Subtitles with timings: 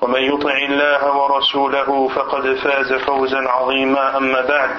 [0.00, 4.70] ومن يطع الله ورسوله فقد فاز فوزا عظيما أما بعد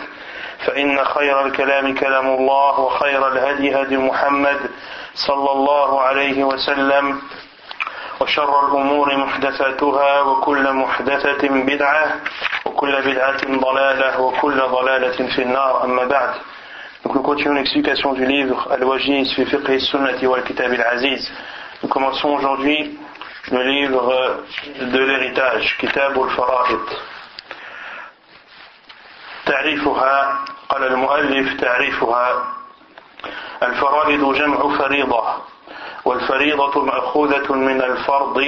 [0.66, 4.60] فإن خير الكلام كلام الله وخير الهدي هدي محمد
[5.16, 7.22] صلى الله عليه وسلم
[8.22, 12.06] وشر الأمور محدثاتها وكل محدثة بدعة
[12.66, 16.34] وكل بدعة ضلالة وكل ضلالة في النار أما بعد
[17.06, 21.32] Donc nous continuons l'explication du livre Al-Wajiz fi fiqh sunnati wal kitab al-aziz.
[21.82, 23.00] Nous commençons aujourd'hui
[23.52, 24.44] le livre
[24.80, 26.86] de l'héritage, Kitab al-Fara'id.
[29.46, 32.54] تعريفها قال المؤلف تعريفها
[33.64, 35.24] الفرائض جمع فريضة
[36.06, 38.46] والفريضة مأخوذة من الفرض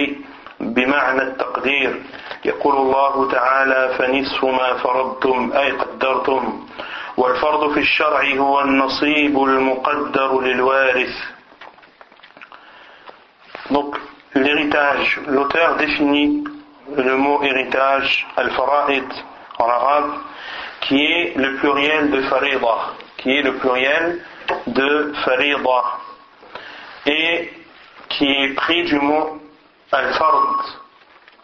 [0.59, 2.01] بمعنى التقدير
[2.45, 6.67] يقول الله تعالى فنصف ما فرضتم أي قدرتم
[7.17, 11.15] والفرض في الشرع هو النصيب المقدر للوارث
[14.35, 16.43] l'héritage, l'auteur définit
[16.95, 19.05] le mot héritage, al-fara'id,
[19.59, 20.11] en arabe,
[20.81, 22.77] qui est le pluriel de farida,
[23.17, 24.23] qui est le pluriel
[24.67, 25.83] de farida,
[27.05, 27.53] et
[28.09, 29.39] qui est pris du mot
[29.91, 30.81] al-fard,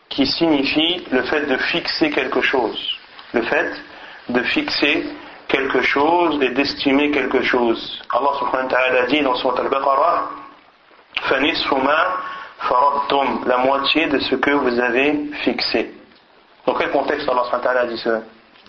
[0.10, 2.98] qui signifie le fait de fixer quelque chose,
[3.34, 3.72] le fait
[4.30, 5.06] de fixer
[5.48, 8.02] quelque chose et d'estimer quelque chose.
[8.14, 10.30] Allah subhanahu wa ta'ala dit dans son al-Baqarah,
[13.47, 15.93] la moitié de ce que vous avez fixé.
[16.67, 18.09] Dans quel contexte Allah subhanahu wa ta'ala a dit ce,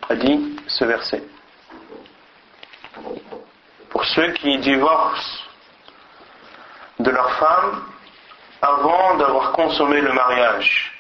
[0.10, 1.24] a dit ce verset
[3.90, 5.44] Pour ceux qui divorcent
[7.00, 7.84] de leur femme
[8.62, 10.92] avant d'avoir consommé le mariage.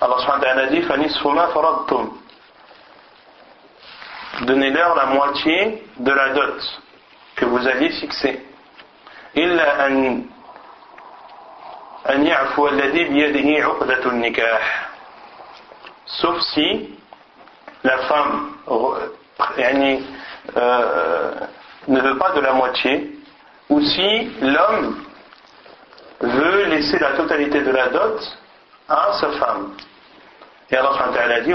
[0.00, 2.10] Allah subhanahu wa ta'ala dit فَنِسْفُمَا فَرَضْتُمْ
[4.42, 6.82] Donnez-leur la moitié de la dot
[7.36, 8.40] que vous aviez fixée.
[9.36, 10.24] إلا أن
[12.10, 14.88] أن يعفو الذي بيده عقدة النكاح
[16.20, 16.98] sauf si
[17.84, 18.52] la femme
[19.56, 20.02] يعني,
[20.56, 21.30] euh,
[21.88, 23.12] ne veut pas de la moitié
[23.70, 25.04] ou si l'homme
[26.20, 28.38] veut laisser la totalité de la dot
[28.88, 29.74] à sa femme.
[30.70, 31.52] Et Allah a dit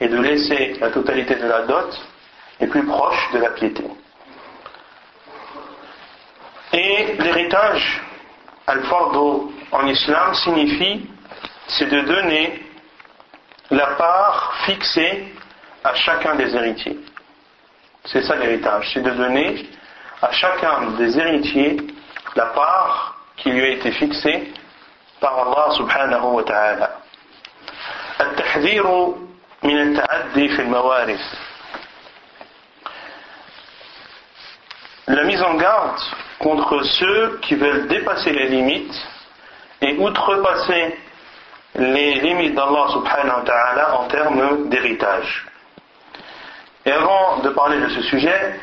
[0.00, 2.00] et de laisser la totalité de la dot
[2.60, 3.84] est plus proche de la piété.
[6.72, 8.02] Et l'héritage,
[8.66, 11.08] al-fardo en islam, signifie
[11.68, 12.62] c'est de donner
[13.70, 15.32] la part fixée
[15.82, 16.98] à chacun des héritiers.
[18.04, 19.68] C'est ça l'héritage, c'est de donner
[20.20, 21.76] à chacun des héritiers
[22.36, 24.52] la part qui lui a été fixée
[25.20, 26.90] par Allah subhanahu wa ta'ala.
[28.20, 28.86] التحذير
[29.62, 31.20] من التعدي في الموارث
[35.06, 36.00] La mise en garde
[36.39, 38.95] contre ceux qui veulent dépasser les limites
[39.81, 40.97] et outrepasser
[41.75, 45.45] les limites d'Allah subhanahu wa ta'ala en termes d'héritage.
[46.85, 48.59] Et avant de parler de ce sujet,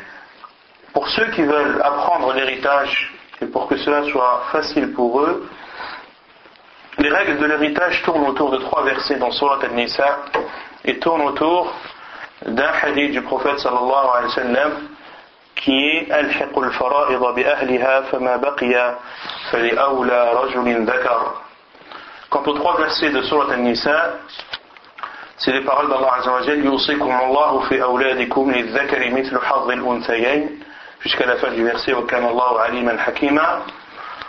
[0.93, 5.49] pour ceux qui veulent apprendre l'héritage et pour que cela soit facile pour eux,
[6.99, 10.25] les règles de l'héritage tournent autour de trois versets dans Surat al-Nisa
[10.85, 11.75] et tournent autour
[12.47, 14.73] d'un hadith du prophète sallallahu alayhi wa sallam
[15.57, 18.95] qui est ألحق الفرائض بأهلها فما بقي
[19.51, 21.33] فلأولى رجل ذكر.
[22.31, 24.15] Quant aux trois versets de Surat An-Nisa,
[25.39, 30.61] c'est les paroles d'Allah Azzawajal يوصيكم الله في أولادكم للذكر مثل حظ الأنثيين
[31.01, 33.63] jusqu'à la fin du verset وكان الله عليما حكيما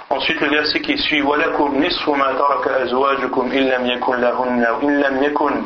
[0.09, 5.01] Ensuite le verset qui suit ولكم نصف ما ترك أزواجكم إن لم يكن لهن إن
[5.01, 5.65] لم يكن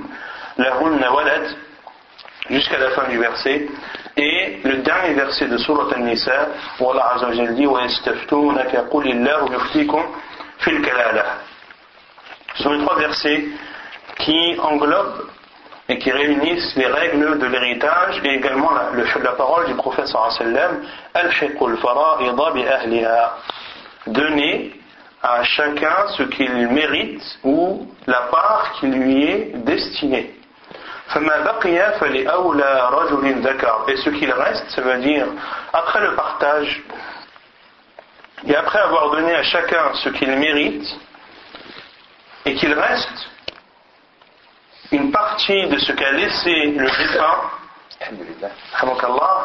[0.57, 1.55] لهن ولد
[2.49, 3.67] jusqu'à la fin du verset
[4.20, 6.48] Et le dernier verset de Surat An-Nisa,
[6.80, 10.02] où Allah Azza wa Jalla dit وَيَسْتَفْتُونَكَ قُلِ اللَّهُ يُفْتِيكُمْ
[10.60, 11.24] فِي الْكَلَالَةِ
[12.56, 13.44] Ce sont les trois versets
[14.18, 15.26] qui englobent
[15.88, 18.90] et qui réunissent les règles de l'héritage et également la,
[19.22, 20.82] la parole du prophète sallam
[24.06, 24.72] donner
[25.22, 30.34] à chacun ce qu'il mérite ou la part qui lui est destinée.
[33.87, 35.27] Et ce qu'il reste, ça veut dire,
[35.73, 36.81] après le partage,
[38.45, 40.87] et après avoir donné à chacun ce qu'il mérite,
[42.45, 43.29] et qu'il reste
[44.91, 47.51] une partie de ce qu'a laissé le défunt,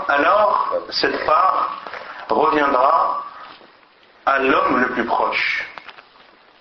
[0.09, 1.83] alors cette part
[2.29, 3.23] reviendra
[4.25, 5.69] à l'homme le plus proche,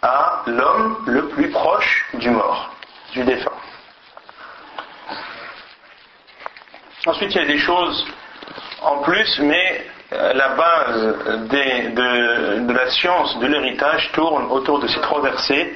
[0.01, 2.69] à l'homme le plus proche du mort,
[3.13, 3.51] du défunt.
[7.06, 8.06] Ensuite, il y a des choses
[8.81, 11.02] en plus, mais euh, la base
[11.50, 15.74] de, la science de l'héritage tourne autour de ces trois versets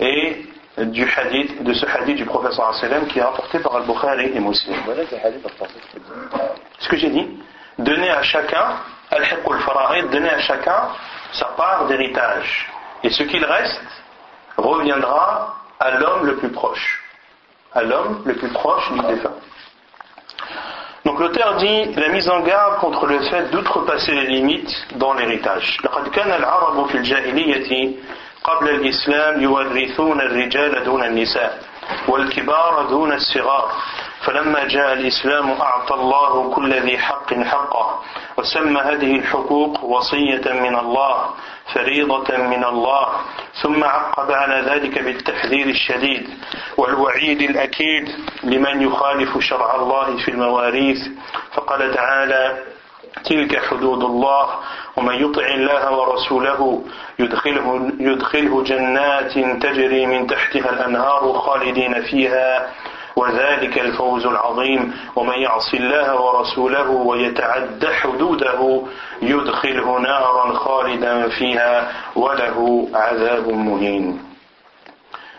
[0.00, 0.46] et
[0.78, 4.76] du hadith, de ce hadith du professeur sallam qui est rapporté par Al-Bukhari et Muslim.
[6.78, 7.28] Ce que j'ai dit,
[7.78, 8.76] donner à chacun,
[9.10, 9.22] al
[10.10, 10.88] donner à chacun
[11.32, 12.70] sa part d'héritage.
[13.02, 13.82] Et ce qu'il reste
[14.56, 17.02] reviendra à l'homme le plus proche.
[17.74, 19.34] À l'homme le plus proche du défunt.
[21.12, 25.78] Donc l'auteur dit la mise en garde contre le fait d'outrepasser les limites dans l'héritage.
[25.84, 27.90] لقد كان العرب في الجاهلية
[28.44, 31.58] قبل الإسلام يورثون الرجال دون النساء
[32.08, 33.72] والكبار دون الصغار
[34.22, 38.00] فلما جاء الإسلام أعطى الله كل ذي حق حقه
[38.38, 41.16] وسمى هذه الحقوق وصية من الله
[41.74, 43.08] فريضة من الله.
[43.62, 46.28] ثم عقب على ذلك بالتحذير الشديد
[46.76, 48.08] والوعيد الأكيد
[48.44, 51.08] لمن يخالف شرع الله في المواريث.
[51.52, 52.62] فقال تعالى
[53.24, 54.46] تلك حدود الله
[54.96, 56.84] ومن يطع الله ورسوله
[57.18, 59.32] يدخله, يدخله جنات
[59.62, 62.72] تجري من تحتها الأنهار خالدين فيها.
[63.15, 68.81] وذلك الفوز العظيم ومن يعص الله ورسوله ويتعد حدوده
[69.21, 74.27] يدخله نارا خالدا فيها وله عذاب مهين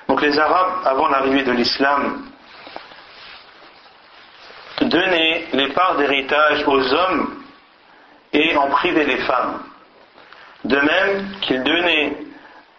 [0.08, 2.22] Donc les Arabes, avant l'arrivée de l'islam,
[4.80, 7.42] donnaient les parts d'héritage aux hommes
[8.32, 9.62] et en privaient les femmes.
[10.64, 12.16] De même qu'ils donnaient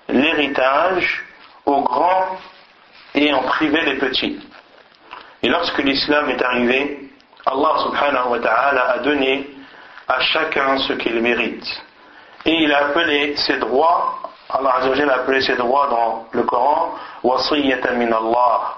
[0.10, 1.24] l'héritage
[1.66, 2.38] aux grands
[3.16, 4.40] et en privaient les petits.
[5.45, 7.01] Et lorsque l'islam est arrivé,
[7.45, 9.47] Allah subhanahu wa ta'ala a donné
[10.09, 11.67] à chacun ce qu'il mérite.
[12.47, 17.97] Et il a appelé ses droits, Allah a appelé ses droits dans le Coran, wasiyatan
[17.97, 18.77] min Allah,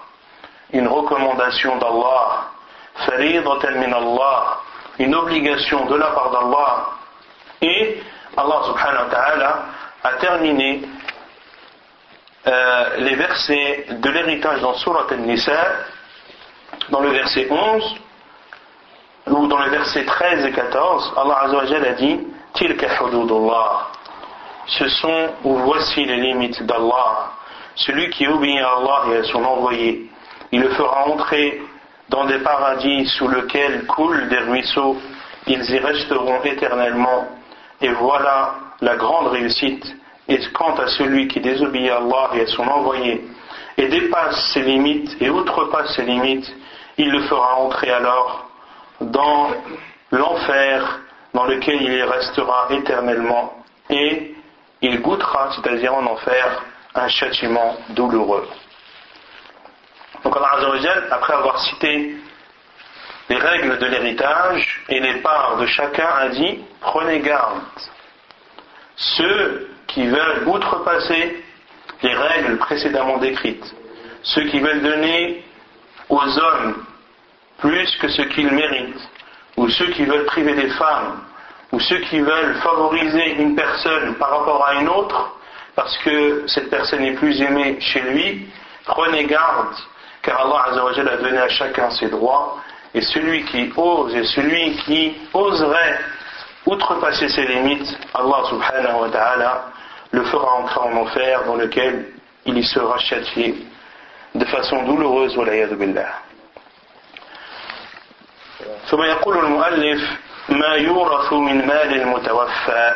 [0.72, 2.48] une recommandation d'Allah,
[3.76, 4.58] min Allah,
[4.98, 6.86] une obligation de la part d'Allah.
[7.62, 8.02] Et
[8.36, 9.58] Allah subhanahu wa ta'ala
[10.02, 10.82] a terminé
[12.48, 15.94] euh, les versets de l'héritage dans Surat al-Nisa
[16.90, 17.96] dans le verset 11,
[19.28, 22.20] ou dans le verset 13 et 14, Allah Azzawajal a dit
[22.54, 23.88] Tilka hududullah.
[24.66, 27.30] Ce sont ou voici les limites d'Allah.
[27.74, 30.10] Celui qui obéit à Allah et à son envoyé,
[30.52, 31.60] il le fera entrer
[32.08, 34.96] dans des paradis sous lesquels coulent des ruisseaux,
[35.46, 37.26] ils y resteront éternellement.
[37.80, 39.84] Et voilà la grande réussite.
[40.28, 43.24] Et quant à celui qui désobéit à Allah et à son envoyé,
[43.76, 46.52] et dépasse ses limites et outrepasse ses limites,
[46.98, 48.48] il le fera entrer alors
[49.00, 49.50] dans
[50.10, 51.00] l'enfer
[51.34, 54.34] dans lequel il y restera éternellement et
[54.80, 56.62] il goûtera, c'est-à-dire en enfer,
[56.94, 58.48] un châtiment douloureux.
[60.24, 62.16] Donc Allah après avoir cité
[63.28, 67.60] les règles de l'héritage et les parts de chacun, a dit prenez garde.
[68.96, 71.44] Ceux qui veulent outrepasser
[72.02, 73.74] les règles précédemment décrites,
[74.22, 75.44] ceux qui veulent donner
[76.08, 76.84] aux hommes
[77.58, 79.08] plus que ce qu'ils méritent,
[79.56, 81.20] ou ceux qui veulent priver des femmes,
[81.72, 85.36] ou ceux qui veulent favoriser une personne par rapport à une autre,
[85.74, 88.48] parce que cette personne est plus aimée chez lui,
[88.84, 89.74] prenez garde,
[90.22, 92.58] car Allah a donné à chacun ses droits,
[92.94, 95.98] et celui qui ose et celui qui oserait
[96.66, 99.64] outrepasser ses limites, Allah subhanahu wa ta'ala
[100.12, 102.06] le fera entrer en enfer dans lequel
[102.44, 103.54] il y sera châtié
[104.35, 105.35] de façon douloureuse,
[105.77, 106.21] billah.
[108.89, 110.01] ثم يقول المؤلف
[110.49, 112.95] ما يورث من مال المتوفى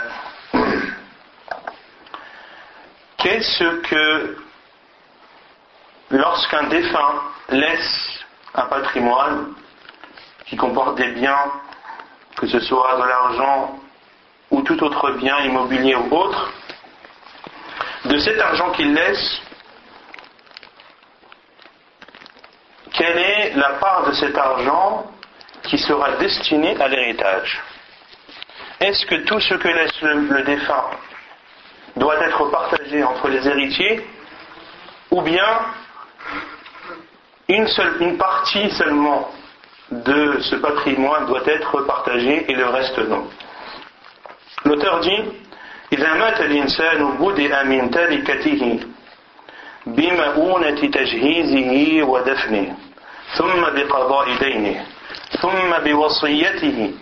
[3.18, 4.38] Qu'est-ce que
[6.12, 8.20] lorsqu'un défunt laisse
[8.54, 9.54] un patrimoine
[10.46, 11.52] qui comporte des biens,
[12.38, 13.80] que ce soit de l'argent
[14.52, 16.52] ou tout autre bien immobilier ou autre,
[18.06, 19.42] de cet argent qu'il laisse,
[23.00, 25.12] est la part de cet argent
[25.64, 27.62] qui sera destiné à l'héritage
[28.80, 30.86] Est-ce que tout ce que laisse le, défunt
[31.96, 34.06] doit être partagé entre les héritiers
[35.12, 35.60] ou bien
[37.48, 39.32] une, seule, une partie seulement
[39.92, 43.28] de ce patrimoine doit être partagée et le reste non
[44.66, 45.24] L'auteur dit
[45.94, 48.80] إذا مات الإنسان بدأ من تركته
[49.87, 52.77] بمؤونة تجهيزه ودفنه
[53.37, 54.87] ثم بقضاء دينه
[55.41, 56.93] ثم بوصيته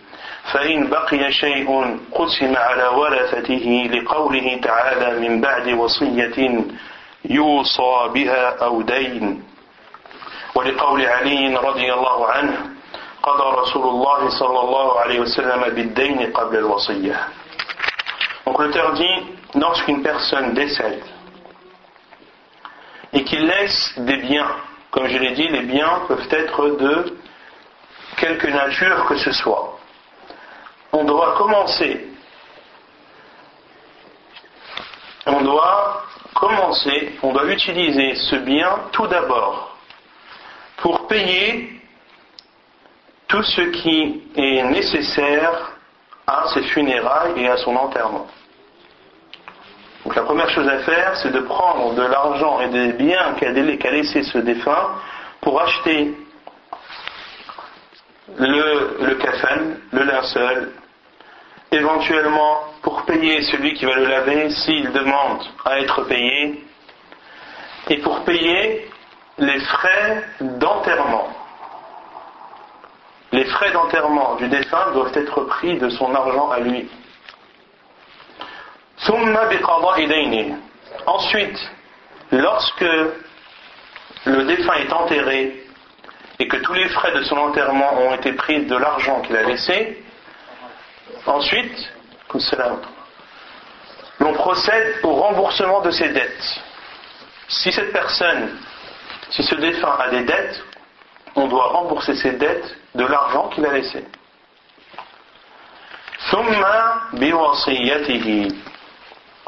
[0.53, 6.65] فإن بقي شيء قسم على ورثته لقوله تعالى من بعد وصية
[7.25, 9.43] يوصى بها أو دين.
[10.55, 12.57] ولقول علي رضي الله عنه
[13.23, 17.17] قضى رسول الله صلى الله عليه وسلم بالدين قبل الوصية.
[18.47, 19.17] Donc l'auteur dit,
[19.55, 21.05] lorsqu'une personne décède
[23.13, 24.51] et qu'il laisse des biens,
[24.91, 27.19] comme je l'ai dit, les biens peuvent être de
[28.17, 29.79] quelque nature que ce soit,
[30.93, 32.07] on doit commencer,
[35.27, 36.03] on doit
[36.35, 39.77] commencer, on doit utiliser ce bien tout d'abord
[40.79, 41.81] pour payer
[43.29, 45.73] tout ce qui est nécessaire
[46.27, 48.27] à ses funérailles et à son enterrement.
[50.09, 53.91] Donc la première chose à faire, c'est de prendre de l'argent et des biens qu'a
[53.91, 54.93] laissé ce défunt
[55.43, 56.17] pour acheter
[58.39, 59.19] le, le
[59.93, 60.73] le linceul,
[61.71, 66.65] éventuellement pour payer celui qui va le laver s'il demande à être payé,
[67.91, 68.91] et pour payer
[69.37, 71.29] les frais d'enterrement.
[73.33, 76.89] Les frais d'enterrement du défunt doivent être pris de son argent à lui.
[81.07, 81.71] Ensuite,
[82.33, 82.85] lorsque
[84.25, 85.65] le défunt est enterré
[86.39, 89.43] et que tous les frais de son enterrement ont été pris de l'argent qu'il a
[89.43, 90.03] laissé,
[91.27, 91.93] ensuite,
[94.21, 96.61] l'on procède au remboursement de ses dettes.
[97.49, 98.59] Si cette personne,
[99.31, 100.63] si ce défunt a des dettes,
[101.35, 104.05] on doit rembourser ses dettes de l'argent qu'il a laissé.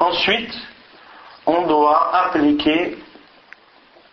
[0.00, 0.54] Ensuite,
[1.44, 2.96] on doit appliquer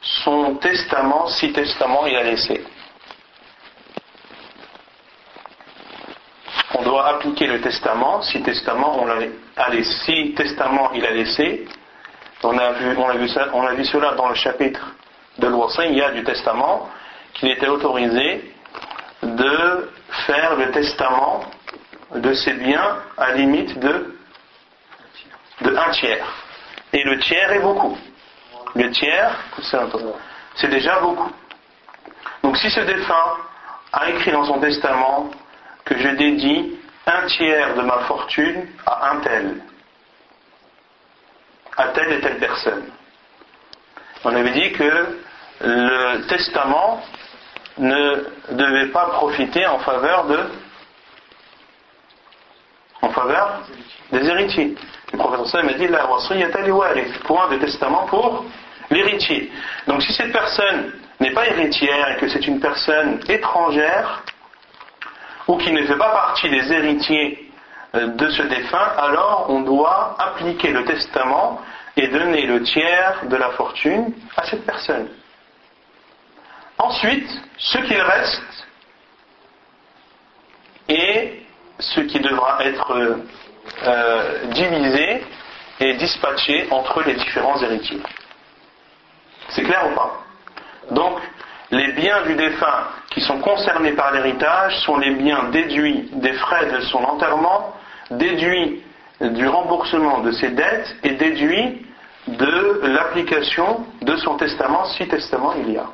[0.01, 2.61] son testament si testament il a laissé.
[6.75, 9.15] On doit appliquer le testament si testament on a.
[9.81, 11.65] Si testament il a laissé,
[12.43, 14.93] on a vu, on a vu, ça, on a vu cela dans le chapitre
[15.39, 16.89] de l'Ouassin, il y a du testament
[17.33, 18.53] qu'il était autorisé
[19.23, 19.89] de
[20.25, 21.45] faire le testament
[22.13, 24.16] de ses biens à limite de
[25.61, 26.27] de un tiers.
[26.93, 27.97] Et le tiers est beaucoup.
[28.75, 29.35] Le tiers,
[30.55, 31.31] c'est déjà beaucoup.
[32.43, 33.37] Donc si ce défunt
[33.93, 35.29] a écrit dans son testament
[35.85, 39.61] que je dédie un tiers de ma fortune à un tel,
[41.77, 42.85] à telle et telle personne.
[44.25, 45.19] On avait dit que
[45.61, 47.01] le testament
[47.77, 50.39] ne devait pas profiter en faveur de
[53.01, 53.61] en faveur
[54.11, 54.75] des héritiers.
[55.13, 56.05] Le professeur m'a dit la
[57.23, 58.45] point de testament pour
[58.89, 59.51] l'héritier.
[59.87, 64.23] Donc si cette personne n'est pas héritière et que c'est une personne étrangère
[65.47, 67.51] ou qui ne fait pas partie des héritiers
[67.95, 71.61] euh, de ce défunt, alors on doit appliquer le testament
[71.95, 75.07] et donner le tiers de la fortune à cette personne.
[76.77, 78.67] Ensuite, ce qu'il reste
[80.89, 81.41] est
[81.79, 83.17] ce qui devra être
[83.83, 85.23] euh, divisé
[85.79, 88.01] et dispatché entre les différents héritiers.
[89.49, 90.23] C'est clair ou pas?
[90.91, 91.19] Donc,
[91.71, 96.65] les biens du défunt qui sont concernés par l'héritage sont les biens déduits des frais
[96.67, 97.73] de son enterrement,
[98.11, 98.83] déduits
[99.19, 101.85] du remboursement de ses dettes et déduits
[102.27, 105.87] de l'application de son testament, si testament il y a.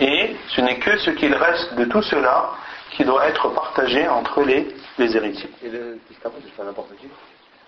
[0.00, 2.50] Et ce n'est que ce qu'il reste de tout cela
[2.92, 4.66] qui doit être partagé entre les,
[4.98, 5.50] les héritiers.
[5.62, 7.06] Et le testament, tu peux faire n'importe qui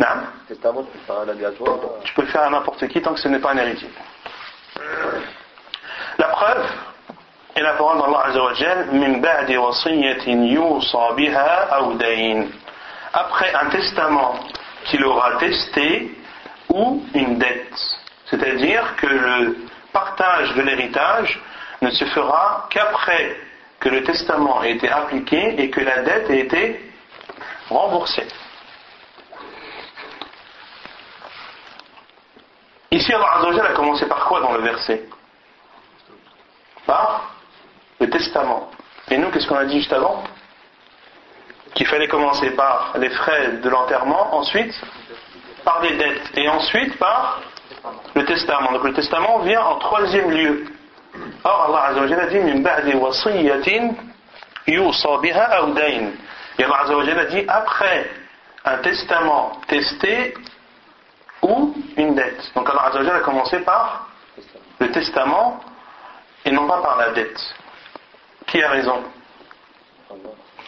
[0.00, 0.06] Non
[0.48, 3.14] Le testament, tu peux faire un aléatoire Tu peux le faire à n'importe qui tant
[3.14, 3.88] que ce n'est pas un héritier.
[6.18, 6.66] La preuve
[7.54, 11.68] est la parole d'Allah Azzawajal min ba'di wasiyatin yusa biha
[13.12, 14.34] Après un testament
[14.84, 16.16] qu'il aura testé
[16.68, 17.98] ou une dette.
[18.26, 19.56] C'est-à-dire que le
[19.92, 21.40] partage de l'héritage
[21.80, 23.36] ne se fera qu'après
[23.80, 26.85] que le testament ait été appliqué et que la dette ait été
[27.68, 28.26] remboursée.
[32.90, 35.08] Ici, Allah a commencé par quoi dans le verset?
[36.86, 37.36] Par
[38.10, 38.70] testament.
[39.10, 40.24] Et nous, qu'est-ce qu'on a dit juste avant?
[41.74, 44.74] Qu'il fallait commencer par les frais de l'enterrement, ensuite
[45.64, 47.40] par les dettes, et ensuite par
[48.14, 48.72] le testament.
[48.72, 50.64] Donc le testament vient en troisième lieu.
[51.44, 53.94] Or, Allah Azzawajal a dit Min ba'di wasiyatin
[54.66, 56.12] yusa biha aw dayn.
[56.58, 58.10] Et Allah Azzawajal a dit après
[58.64, 60.34] un testament testé
[61.42, 62.52] ou une dette.
[62.54, 64.08] Donc Allah Azzawajal a commencé par
[64.78, 65.60] le testament
[66.44, 67.40] et non pas par la dette.
[68.46, 69.04] Qui a raison?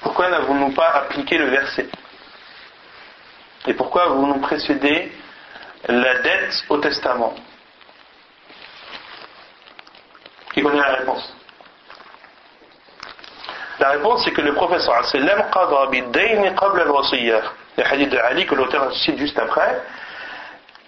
[0.03, 1.89] Pourquoi n'avons-nous pas appliqué le verset?
[3.67, 5.13] Et pourquoi vous nous précédez
[5.87, 7.35] la dette au testament?
[10.53, 11.38] Qui connaît la réponse?
[13.81, 17.43] La réponse c'est que le professeur sallam qadra qabla al-wasiyyah.
[17.77, 19.83] Le hadith que l'auteur cite juste après.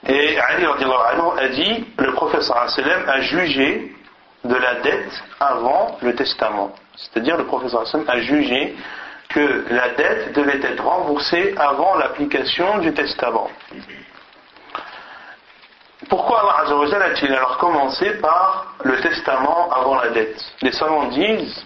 [0.08, 3.92] Et Ali a dit le professeur a jugé
[4.44, 6.72] de la dette avant le testament.
[6.96, 8.74] C'est-à-dire le professeur sallam a jugé
[9.28, 13.48] que la dette devait être remboursée avant l'application du testament.
[16.08, 20.42] Pourquoi Allah a-t-il alors commencé par le testament avant la dette?
[20.62, 21.64] Les savants disent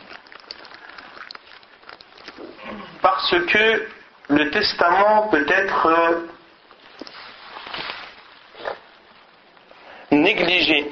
[3.04, 3.86] parce que
[4.30, 6.24] le testament peut être
[10.10, 10.90] négligé,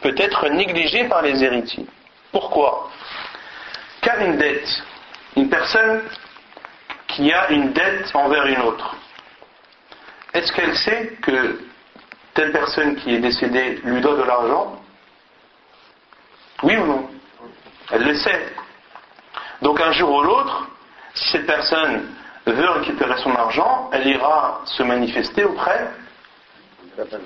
[0.00, 1.86] peut être négligé par les héritiers.
[2.32, 2.90] Pourquoi?
[4.00, 4.82] Car une dette,
[5.36, 6.02] une personne
[7.06, 8.96] qui a une dette envers une autre,
[10.34, 11.60] est-ce qu'elle sait que
[12.34, 14.82] telle personne qui est décédée lui doit de l'argent?
[16.64, 17.08] Oui ou non?
[17.92, 18.52] Elle le sait.
[19.60, 20.66] Donc un jour ou l'autre,
[21.14, 22.08] si cette personne
[22.46, 25.90] veut récupérer son argent, elle ira se manifester auprès,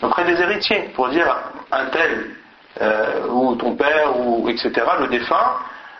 [0.02, 1.34] auprès des héritiers pour dire
[1.72, 2.30] un tel,
[2.80, 5.56] euh, ou ton père, ou etc., le défunt,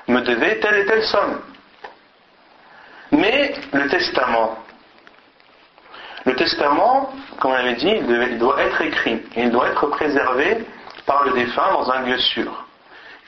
[0.09, 1.41] me devait telle et telle somme.
[3.13, 4.59] Mais le testament,
[6.25, 10.67] le testament, comme on avait dit, il doit être écrit, il doit être préservé
[11.07, 12.65] par le défunt dans un lieu sûr.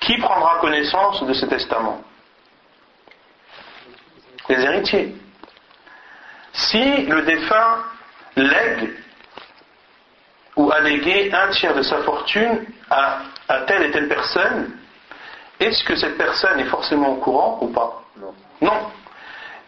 [0.01, 2.03] Qui prendra connaissance de ce testament?
[4.49, 5.15] Les héritiers.
[6.53, 7.85] Si le défunt
[8.37, 8.91] lègue
[10.57, 14.71] ou a légué un tiers de sa fortune à, à telle et telle personne,
[15.61, 18.03] est-ce que cette personne est forcément au courant ou pas?
[18.19, 18.35] Non.
[18.61, 18.91] Non.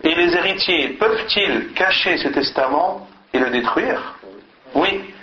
[0.03, 4.15] Et les héritiers peuvent-ils cacher ce testament et le détruire?
[4.75, 5.15] Oui.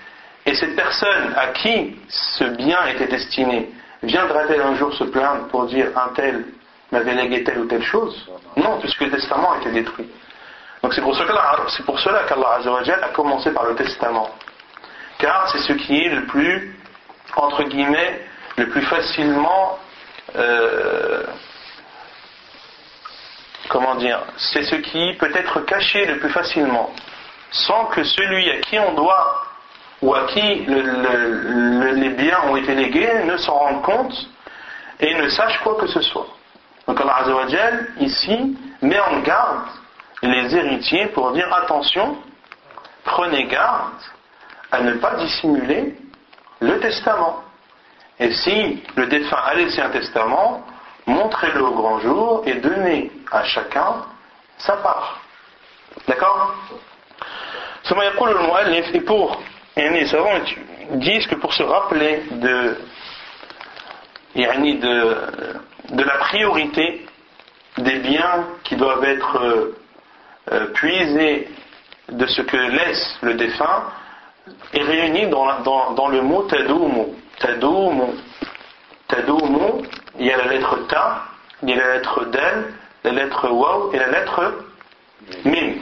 [0.45, 3.69] Et cette personne à qui ce bien était destiné,
[4.03, 6.45] viendra-t-elle un jour se plaindre pour dire un tel
[6.91, 10.09] m'avait légué telle ou telle chose Non, puisque le testament a été détruit.
[10.81, 14.29] Donc c'est pour cela, qu'Allah Azzawajal a commencé par le testament.
[15.17, 16.79] Car c'est ce qui est le plus,
[17.35, 18.21] entre guillemets,
[18.57, 19.79] le plus facilement,
[20.35, 21.23] euh,
[23.69, 26.91] comment dire, c'est ce qui peut être caché le plus facilement,
[27.51, 29.43] sans que celui à qui on doit
[30.01, 34.13] ou à qui le- le- le- les biens ont été légués ne s'en rende compte
[34.99, 36.27] et ne sache quoi que ce soit.
[36.87, 39.67] Donc Allah Azzawajal, ici, met en garde
[40.21, 42.17] les héritiers pour dire attention,
[43.03, 43.93] prenez garde
[44.71, 45.95] à ne pas dissimuler
[46.59, 47.43] le testament.
[48.19, 50.65] Et si le défunt a laissé un testament,
[51.05, 54.05] montrez-le au grand jour et donnez à chacun
[54.57, 55.19] sa part.
[56.07, 56.55] D'accord?
[57.89, 59.41] Et pour,
[59.75, 60.39] et les savants
[60.93, 62.77] disent que pour se rappeler de,
[64.35, 65.55] de
[65.89, 67.05] de la priorité
[67.77, 69.77] des biens qui doivent être euh,
[70.51, 71.49] euh, puisés
[72.09, 73.83] de ce que laisse le défunt
[74.73, 77.15] est réuni dans, le mot tadoumu.
[77.39, 78.13] Tadoumu.
[79.07, 79.83] Tadoumu,
[80.19, 81.23] il y a la lettre ta,
[81.63, 84.53] il y a la lettre del, la lettre waw et la lettre
[85.45, 85.75] mim.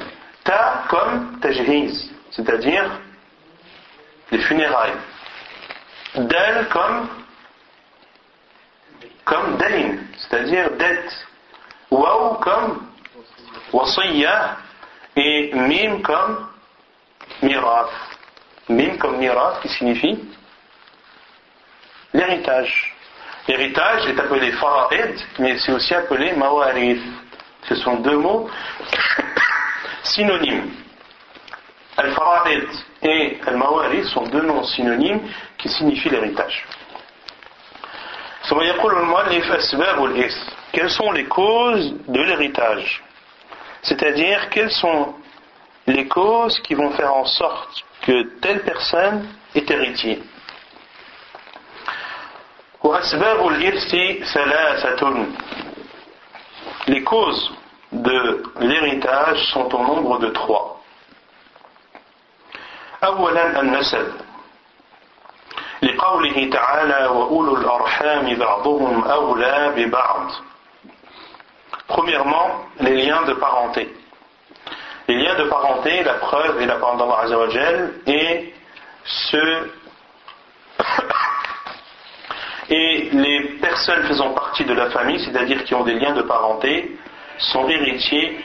[0.43, 2.89] Ta comme tajhiz, c'est-à-dire
[4.31, 4.93] les funérailles.
[6.15, 7.07] Dal comme
[9.25, 11.27] comme dain, c'est-à-dire dette.
[11.91, 12.87] Waw comme
[13.73, 14.57] wasiya
[15.15, 16.47] et mim comme
[17.41, 17.89] miraf.
[18.69, 20.19] Mim comme miraf qui signifie
[22.13, 22.95] l'héritage.
[23.47, 27.01] L'héritage est appelé fara'id, mais c'est aussi appelé mawarith.
[27.67, 28.49] Ce sont deux mots
[30.03, 30.71] synonymes.
[31.97, 32.67] Al-fara'id
[33.03, 35.21] et al-mawarith sont deux noms synonymes
[35.57, 36.65] qui signifient l'héritage.
[40.71, 43.03] Quelles sont les causes de l'héritage?
[43.81, 45.15] C'est-à-dire, quelles sont
[45.87, 50.21] les causes qui vont faire en sorte que telle personne est héritier?
[56.87, 57.51] Les causes
[57.91, 60.81] de l'héritage sont au nombre de trois.
[65.74, 70.30] أولا النسب لقوله تعالى وأولو الأرحام بعضهم أولى ببعض
[71.88, 73.88] Premièrement, les liens de parenté.
[75.08, 78.54] Les liens de parenté, la preuve est la parole d'Allah Azzawajal et
[79.04, 79.68] ce
[82.70, 86.96] et les personnes faisant partie de la famille, c'est-à-dire qui ont des liens de parenté,
[87.38, 88.38] sont héritiers.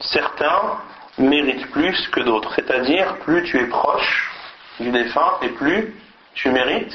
[0.00, 0.78] Certains
[1.17, 4.31] méritent plus que d'autres, c'est-à-dire plus tu es proche
[4.79, 5.95] du défunt et plus
[6.35, 6.93] tu mérites,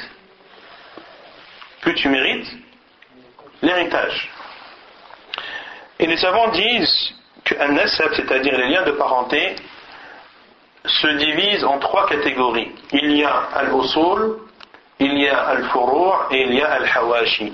[1.81, 2.49] plus tu mérites
[3.61, 4.31] l'héritage.
[5.99, 9.57] Et les savants disent qu'un nasab, c'est-à-dire les liens de parenté,
[10.85, 12.73] se divise en trois catégories.
[12.93, 14.39] Il y a al-usul,
[14.99, 17.53] il y a al-furu' et il y a al-hawashi.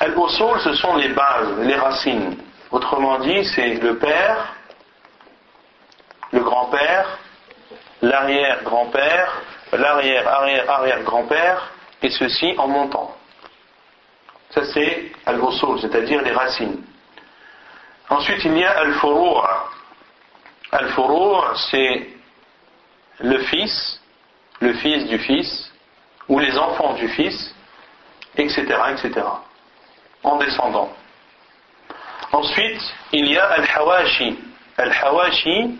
[0.00, 2.36] Al-usul, ce sont les bases, les racines.
[2.70, 4.54] Autrement dit, c'est le père,
[6.32, 7.18] le grand-père,
[8.02, 13.14] l'arrière-grand-père, l'arrière-arrière-arrière-grand-père, et ceci en montant.
[14.50, 16.82] Ça c'est al-usul, c'est-à-dire les racines.
[18.08, 19.46] Ensuite, il y a al-furu'.
[20.72, 22.08] Al-furu' c'est
[23.20, 24.00] le fils,
[24.60, 25.72] le fils du fils,
[26.28, 27.54] ou les enfants du fils,
[28.36, 28.62] etc.,
[28.92, 29.26] etc.,
[30.22, 30.90] en descendant.
[32.32, 32.80] Ensuite,
[33.12, 34.38] il y a al-hawashi.
[34.78, 35.78] Al-hawashi,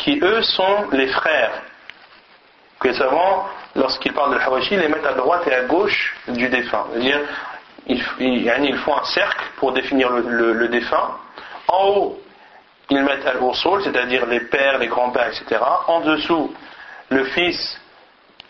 [0.00, 1.62] qui eux sont les frères.
[2.80, 6.48] Que les savants, lorsqu'ils parlent de hawashi, les mettent à droite et à gauche du
[6.48, 6.86] défunt.
[6.92, 7.20] C'est-à-dire,
[7.86, 11.16] ils, font un cercle pour définir le, défunt.
[11.68, 12.20] En haut,
[12.88, 15.60] ils mettent al-usul, c'est-à-dire les pères, les grands-pères, etc.
[15.86, 16.54] En dessous,
[17.10, 17.80] le fils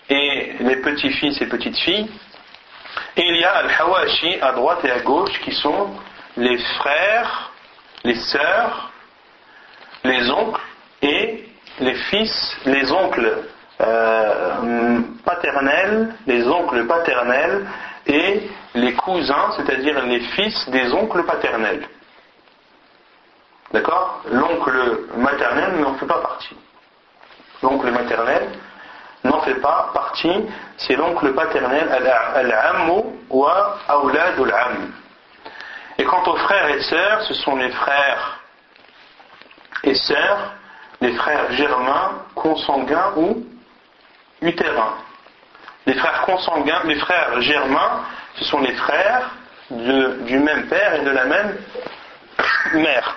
[0.08, 2.08] et les petits-fils et petites-filles.
[3.16, 5.90] Et il y a al-hawashi à droite et à gauche qui sont
[6.36, 7.50] les frères,
[8.04, 8.90] les sœurs,
[10.04, 10.60] les oncles
[11.02, 11.30] et
[11.81, 13.38] les fils, les oncles
[13.81, 17.66] euh, paternels, les oncles paternels
[18.07, 21.87] et les cousins, c'est-à-dire les fils des oncles paternels.
[23.73, 24.23] D'accord?
[24.31, 26.57] L'oncle maternel n'en fait pas partie.
[27.62, 28.49] L'oncle maternel
[29.25, 30.47] n'en fait pas partie,
[30.79, 31.88] c'est l'oncle paternel,
[32.35, 34.93] al-ammu wa awladul am.
[35.99, 38.40] Et quant aux frères et sœurs, ce sont les frères
[39.85, 40.55] et sœurs,
[41.00, 43.44] les frères germains, consanguins ou
[44.42, 44.94] utérins.
[45.86, 48.04] Les frères consanguins, les frères germains,
[48.36, 49.30] ce sont les frères
[49.70, 51.56] du même père et de la même
[52.74, 53.16] mère.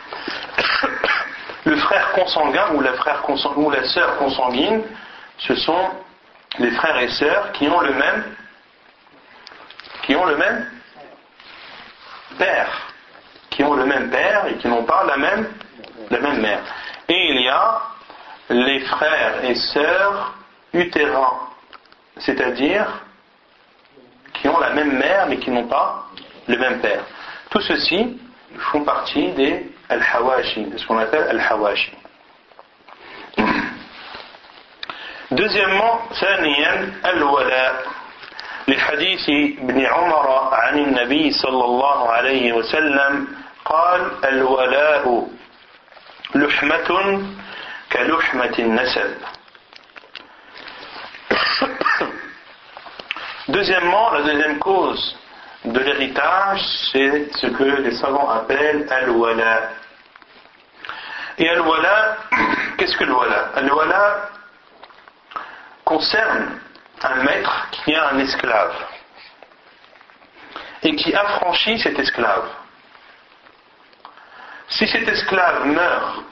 [1.65, 2.93] Le frère consanguin ou la,
[3.85, 4.83] sœur consanguine,
[5.37, 5.91] ce sont
[6.59, 8.35] les frères et sœurs qui ont le même
[10.01, 10.69] qui ont le même
[12.37, 12.67] père,
[13.49, 15.47] qui ont le même père et qui n'ont pas la même,
[16.09, 16.59] la même mère.
[17.08, 17.80] Et il y a
[18.50, 20.34] les frères et sœurs
[20.72, 21.40] utérins,
[22.18, 22.86] c'est-à-dire
[24.34, 26.06] qui ont la même mère mais qui n'ont pas
[26.46, 27.02] le même père.
[27.50, 28.18] Tout ceci
[28.58, 31.92] font partie des al-hawashi, de ce qu'on appelle al-hawashi.
[35.30, 37.74] Deuxièmement, ثانيا الولاء
[38.68, 39.28] لحديث
[39.60, 43.28] ابن عمر عن النبي صلى الله عليه وسلم
[43.64, 45.28] قال الولاء
[46.34, 47.22] لحمة
[47.92, 49.14] كلحمة النسب
[53.48, 55.16] Deuxièmement, la deuxième cause
[55.64, 56.60] de l'héritage,
[56.92, 59.70] c'est ce que les savants appellent al-wala.
[61.38, 62.18] Et al-wala,
[62.76, 64.28] qu'est-ce que al-wala Al-wala
[65.84, 66.60] concerne
[67.02, 68.74] un maître qui a un esclave
[70.82, 72.48] et qui affranchit cet esclave.
[74.73, 76.23] Si cet esclave meurt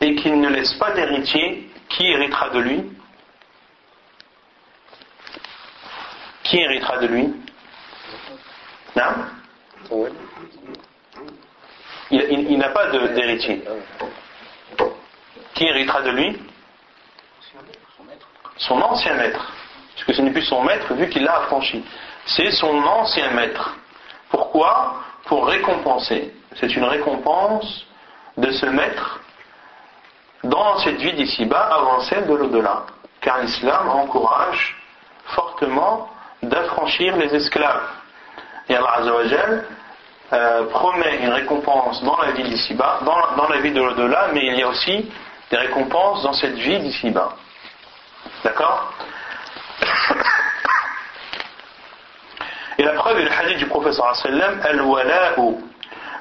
[0.00, 2.84] et qu'il ne laisse pas d'héritier, qui héritera de lui?
[6.44, 7.34] Qui héritera de lui?
[8.96, 10.12] Non?
[12.12, 13.64] Il, n'a pas d'héritier.
[15.54, 16.38] Qui héritera de lui?
[18.56, 19.52] Son ancien maître.
[19.94, 21.84] Parce que ce n'est plus son maître vu qu'il l'a affranchi.
[22.26, 23.76] C'est son ancien maître.
[24.28, 25.02] Pourquoi?
[25.24, 26.34] Pour récompenser.
[26.56, 27.86] C'est une récompense
[28.36, 29.20] de ce maître
[30.44, 32.82] dans cette vie d'ici-bas avant celle de l'au-delà.
[33.20, 34.76] Car l'islam encourage
[35.26, 36.08] fortement
[36.42, 37.82] d'affranchir les esclaves.
[38.68, 39.64] Et Allah Azzawajal
[40.32, 44.54] euh, promet une récompense dans la vie d'ici-bas, dans, la vie de l'au-delà, mais il
[44.58, 45.10] y a aussi
[45.50, 47.34] des récompenses dans cette vie d'ici-bas.
[48.44, 48.92] D'accord
[52.78, 55.69] Et la preuve est le hadith du professeur sallam Al-wala'u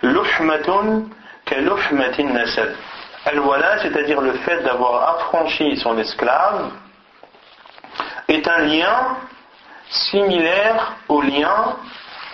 [0.01, 1.09] luhmatun.
[3.25, 6.71] Al-wala, c'est-à-dire le fait d'avoir affranchi son esclave,
[8.27, 9.17] est un lien
[9.89, 11.75] similaire au lien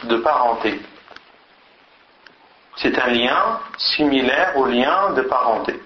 [0.04, 0.82] de parenté.
[2.76, 5.80] C'est un lien similaire au lien de parenté.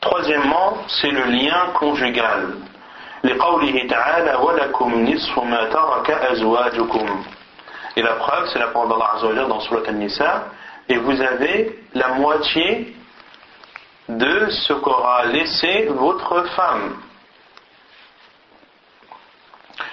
[0.00, 2.54] Troisièmement, c'est le lien conjugal.
[3.24, 7.24] لقوله تعالى ولكم نصف ما ترك أزواجكم
[7.96, 10.48] Et la preuve, c'est la parole d'Allah Azzawajal dans Surat An-Nisa.
[10.88, 12.94] Et vous avez la moitié
[14.08, 16.96] de ce qu'aura laissé votre femme.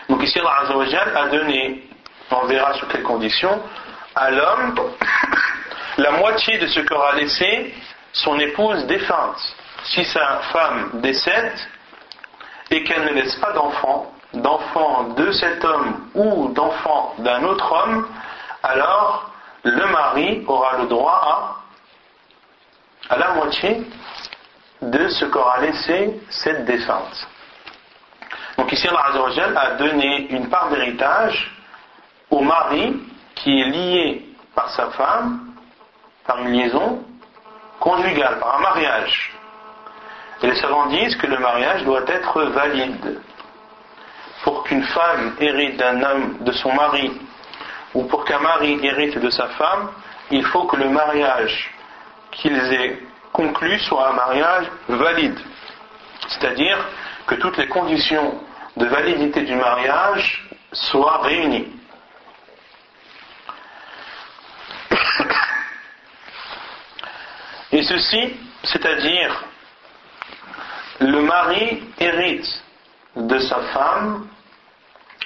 [0.10, 1.84] Donc ici, Allah Azzawajal a donné,
[2.30, 3.62] on verra sous quelles conditions,
[4.16, 4.76] à l'homme
[5.98, 7.74] la moitié de ce qu'aura laissé
[8.12, 9.56] son épouse défunte.
[9.85, 11.59] Si sa femme décède
[12.71, 18.07] et qu'elle ne laisse pas d'enfant, d'enfant de cet homme ou d'enfant d'un autre homme,
[18.62, 19.31] alors
[19.62, 21.59] le mari aura le droit
[23.09, 23.83] à, la moitié
[24.83, 27.29] de ce qu'aura laissé cette défunte.
[28.57, 31.51] Donc ici, Allah a donné une part d'héritage
[32.31, 33.01] au mari
[33.35, 35.55] qui est lié par sa femme,
[36.27, 37.03] par une liaison
[37.81, 39.38] conjugale, par un mariage.
[40.42, 43.20] Et les savants disent que le mariage doit être valide.
[44.44, 47.11] Pour qu'une femme hérite d'un homme, de son mari,
[47.94, 49.90] ou pour qu'un mari hérite de sa femme,
[50.31, 51.70] il faut que le mariage
[52.31, 52.98] qu'ils aient
[53.33, 55.38] conclu soit un mariage valide.
[56.29, 56.79] C'est-à-dire
[57.27, 58.40] que toutes les conditions
[58.77, 61.68] de validité du mariage soient réunies.
[67.72, 69.44] Et ceci, c'est-à-dire
[71.01, 72.63] le mari hérite
[73.17, 74.29] de sa femme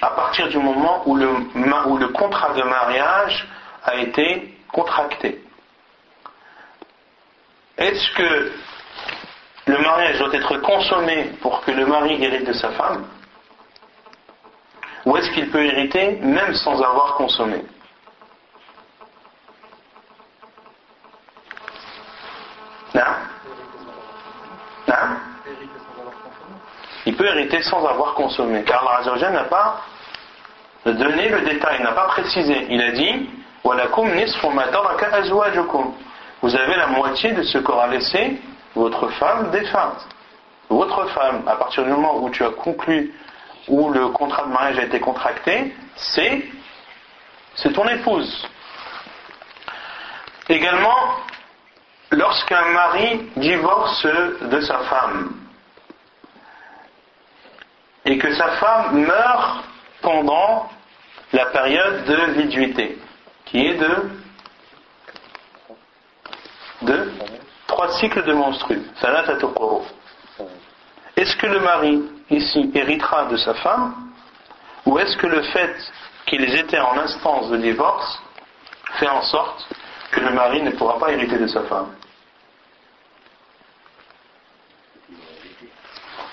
[0.01, 3.47] à partir du moment où le, contrat de mariage
[3.83, 5.41] a été contracté.
[7.77, 8.51] Est-ce que
[9.67, 13.07] le mariage doit être consommé pour que le mari hérite de sa femme?
[15.05, 17.63] Ou est-ce qu'il peut hériter même sans avoir consommé?
[22.93, 23.01] Non
[24.87, 25.22] Non
[27.05, 29.81] Il peut hériter sans avoir consommé, car Allah n'a pas
[30.85, 32.67] donné le détail, n'a pas précisé.
[32.69, 33.29] Il a dit
[36.41, 38.41] Vous avez la moitié de ce qu'aura laissé
[38.75, 40.07] votre femme défunte.
[40.69, 43.13] Votre femme, à partir du moment où tu as conclu,
[43.67, 46.41] où le contrat de mariage a été contracté, c'est,
[47.55, 48.47] c'est ton épouse.
[50.49, 50.97] Également,
[52.11, 54.05] lorsqu'un mari divorce
[54.41, 55.42] de sa femme
[58.05, 59.63] et que sa femme meurt
[60.01, 60.69] pendant
[61.31, 62.97] la période de viduité,
[63.45, 63.75] qui est
[66.81, 67.11] de,
[67.67, 68.83] trois cycles de menstrues,
[71.15, 73.93] Est-ce que le mari ici héritera de sa femme
[74.85, 75.75] ou est-ce que le fait
[76.25, 78.21] qu'ils étaient en instance de divorce
[78.99, 79.67] fait en sorte
[80.11, 81.87] que le mari ne pourra pas hériter de sa femme?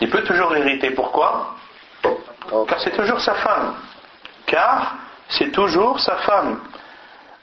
[0.00, 0.90] Il peut toujours hériter.
[0.90, 1.56] Pourquoi
[2.02, 3.74] Car c'est toujours sa femme.
[4.46, 4.94] Car
[5.28, 6.60] c'est toujours sa femme.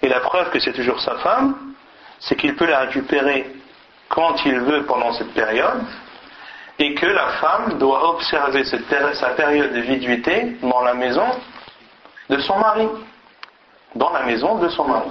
[0.02, 1.74] Et la preuve que c'est toujours sa femme,
[2.20, 3.56] c'est qu'il peut la récupérer
[4.10, 5.84] quand il veut pendant cette période,
[6.80, 11.26] et que la femme doit observer sa période de viduité dans la maison
[12.30, 12.88] de son mari.
[13.96, 15.10] Dans la maison de son mari.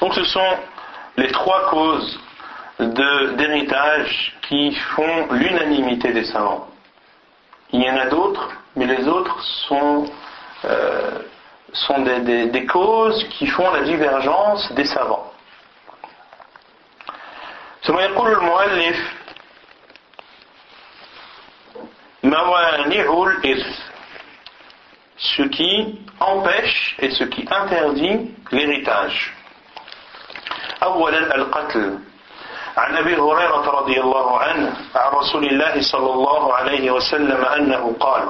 [0.00, 0.58] Donc ce sont
[1.16, 2.20] les trois causes
[2.79, 6.67] d'héritage qui font l'unanimité des savants.
[7.71, 10.05] Il y en a d'autres, mais les autres sont,
[10.65, 11.19] euh,
[11.73, 15.27] sont des, des, des, causes qui font la divergence des savants.
[17.83, 18.97] ثم يقول المؤلف
[22.23, 22.83] موانع
[23.23, 23.91] الإرث
[25.17, 29.33] ce qui empêche et ce qui interdit l'héritage.
[30.83, 31.99] أولا القتل
[32.76, 38.22] عن ابي هريره رضي الله عنه عن رسول الله صلى الله عليه وسلم انه قال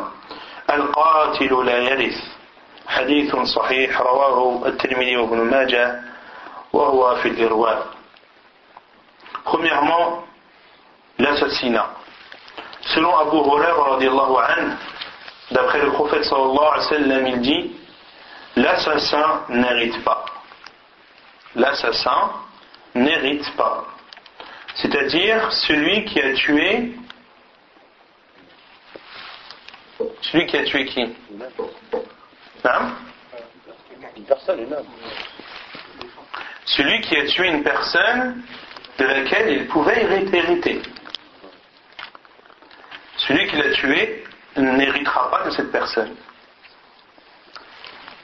[0.70, 2.18] القاتل لا يرث
[2.86, 6.00] حديث صحيح رواه الترمذي وابن ماجه
[6.72, 7.86] وهو في الإرواء
[9.46, 10.24] Premièrement,
[11.22, 11.86] l'assassinat.
[12.94, 14.74] Selon Abu Hurairah radiallahu anhu,
[15.52, 17.72] D'après le prophète sallallahu alayhi wa sallam, il dit
[18.56, 20.24] L'assassin n'hérite pas.
[21.54, 22.30] L'assassin
[22.96, 23.84] n'hérite pas.
[24.76, 26.92] C'est-à-dire celui qui a tué.
[30.20, 31.02] Celui qui a tué qui
[32.64, 32.92] Hein
[34.16, 34.84] Une personne, une âme.
[36.66, 38.42] Celui qui a tué une personne
[38.98, 40.82] de laquelle il pouvait hériter.
[43.16, 44.24] Celui qui l'a tué
[44.56, 46.14] n'héritera pas de cette personne.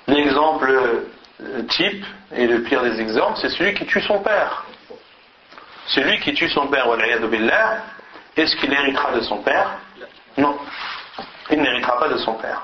[0.07, 0.71] L'exemple
[1.41, 4.67] euh, type, et le pire des exemples, c'est celui qui tue son père.
[5.87, 6.87] Celui qui tue son père,
[8.37, 9.79] est-ce qu'il héritera de son père
[10.37, 10.59] Non.
[11.51, 12.63] Il n'héritera pas de son père.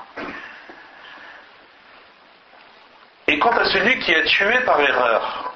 [3.27, 5.53] Et quant à celui qui a tué par erreur,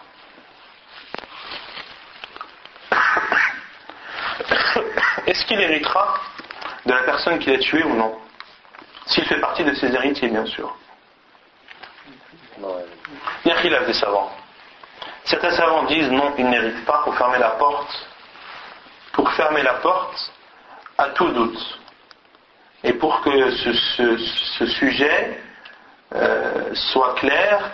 [5.26, 6.14] est-ce qu'il héritera
[6.86, 8.20] de la personne qui l'a tué ou non?
[9.08, 10.76] S'il fait partie de ses héritiers, bien sûr.
[13.46, 14.32] Il y a des savants.
[15.26, 18.08] Certains savants disent non, il n'hérite pas pour fermer la porte,
[19.14, 20.32] pour fermer la porte
[20.98, 21.80] à tout doute.
[22.84, 25.40] Et pour que ce, sujet
[26.14, 27.72] euh, soit clair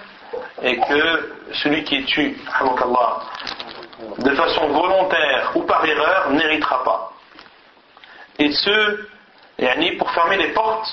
[0.61, 2.37] et que celui qui tue,
[4.19, 7.11] de façon volontaire ou par erreur, n'héritera pas.
[8.37, 9.07] Et ce,
[9.97, 10.87] pour fermer les portes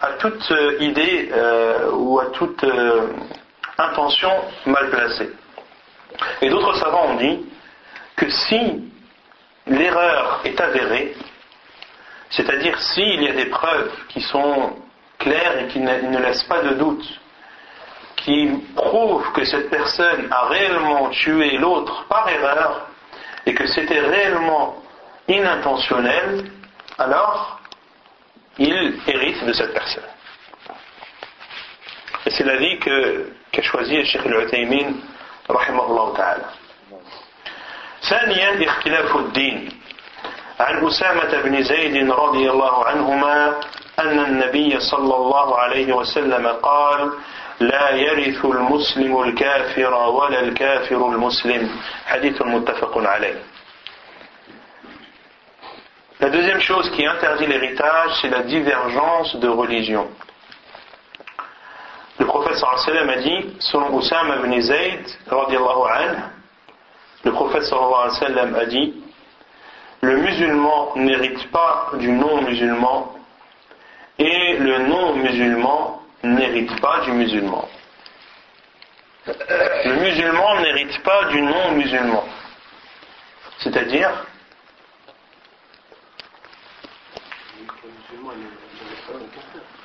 [0.00, 2.64] à toute euh, idée euh, ou à toute
[3.76, 4.32] intention
[4.64, 5.30] mal placée.
[6.40, 7.40] Et d'autres savants ont dit
[8.16, 8.90] que si
[9.66, 11.14] l'erreur est avérée,
[12.30, 14.76] c'est-à-dire s'il y a des preuves qui sont
[15.18, 17.06] claires et qui ne, laissent pas de doute,
[18.16, 22.88] qui prouvent que cette personne a réellement tué l'autre par erreur
[23.46, 24.76] et que c'était réellement
[25.28, 26.50] inintentionnel,
[26.98, 27.60] alors
[28.58, 30.04] il hérite de cette personne.
[32.26, 34.94] Et c'est l'avis qu'a choisi al-Uthaymin
[35.50, 36.44] رحمه الله تعالى.
[38.10, 39.80] ثانيا اختلاف الدين.
[40.60, 43.60] عن أسامة بن زيد رضي الله عنهما
[43.98, 47.12] أن النبي صلى الله عليه وسلم قال
[47.60, 51.70] لا يرث المسلم الكافر ولا الكافر المسلم.
[52.06, 53.42] حديث متفق عليه.
[56.20, 60.06] La deuxième chose qui interdit l'héritage, c'est la divergence de religion.
[62.20, 65.06] Le prophète sallallahu a dit, selon Oussama ibn Zayd,
[67.24, 69.02] le prophète a dit,
[70.02, 73.14] le musulman n'hérite pas du non-musulman
[74.18, 77.66] et le non-musulman n'hérite pas du musulman.
[79.26, 82.24] Le musulman n'hérite pas du non-musulman.
[83.60, 84.10] C'est-à-dire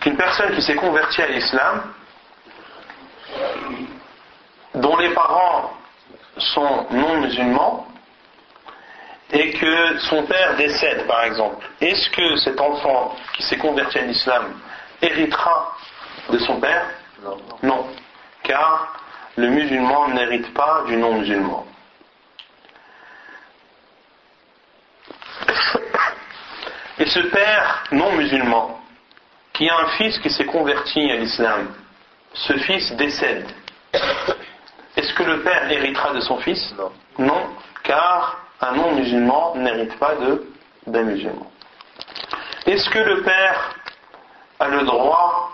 [0.02, 1.94] qu'une personne qui s'est convertie à l'islam
[4.76, 5.72] dont les parents
[6.38, 7.88] sont non musulmans
[9.32, 14.02] et que son père décède par exemple, est-ce que cet enfant qui s'est converti à
[14.02, 14.54] l'islam
[15.02, 15.76] héritera
[16.30, 16.90] de son père?
[17.24, 17.38] Non.
[17.64, 17.88] non.
[18.44, 19.00] car
[19.36, 21.66] le musulman n'hérite pas du non musulman.
[26.98, 28.80] Et ce père non musulman,
[29.54, 31.74] qui a un fils qui s'est converti à l'islam,
[32.36, 33.48] ce fils décède,
[34.96, 36.74] est-ce que le père héritera de son fils?
[36.78, 36.92] Non.
[37.18, 37.42] Non,
[37.84, 40.14] car un non-musulman n'hérite pas
[40.86, 41.50] d'un musulman.
[42.66, 43.76] Est-ce que le père
[44.60, 45.52] a le droit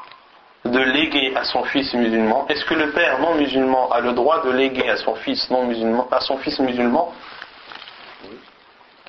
[0.66, 2.46] de léguer à son fils musulman?
[2.50, 5.66] Est-ce que le père non musulman a le droit de léguer à son fils non
[5.66, 7.12] musulman à son fils musulman?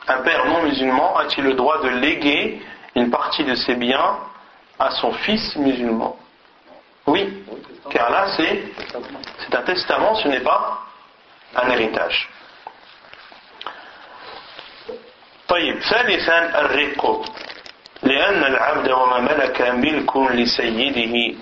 [0.08, 2.60] Un père non musulman a-t-il le droit de léguer
[2.96, 4.16] une partie de ses biens
[4.78, 6.16] à son fils musulman?
[7.07, 7.43] oui,
[7.89, 8.63] car là c'est,
[9.39, 10.79] c'est un testament, ce n'est pas
[11.55, 12.29] un héritage.
[15.47, 17.25] طيب ثالثا الرق
[18.03, 21.37] لأن العبد وما ملك ملك لسيده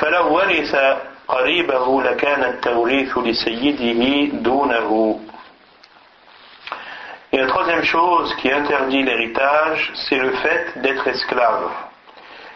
[0.00, 0.76] فلو ورث
[1.28, 3.92] قريبه لكان التوريث لسيده
[4.32, 5.20] دونه
[7.30, 11.70] Et la troisième chose qui interdit l'héritage, c'est le fait d'être esclave.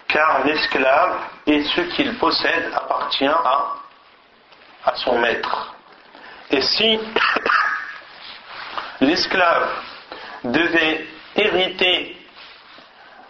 [0.08, 3.76] car l'esclave et ce qu'il possède appartient à,
[4.95, 5.76] son maître.
[6.49, 6.99] Et si
[9.01, 9.70] l'esclave
[10.45, 11.05] devait
[11.36, 12.18] hériter